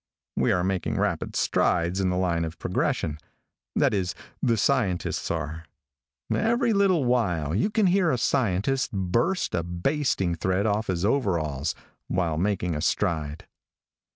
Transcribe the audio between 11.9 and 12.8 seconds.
while making